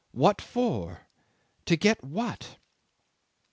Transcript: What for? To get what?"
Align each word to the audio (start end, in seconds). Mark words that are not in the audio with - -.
What 0.13 0.41
for? 0.41 1.05
To 1.67 1.75
get 1.75 2.03
what?" 2.03 2.57